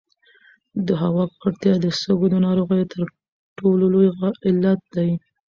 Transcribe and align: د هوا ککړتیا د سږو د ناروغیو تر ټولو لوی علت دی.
د 0.87 0.89
هوا 1.01 1.23
ککړتیا 1.31 1.73
د 1.81 1.85
سږو 2.01 2.27
د 2.31 2.35
ناروغیو 2.45 2.89
تر 2.93 3.01
ټولو 3.57 3.85
لوی 3.93 4.07
علت 4.47 4.79
دی. 4.95 5.09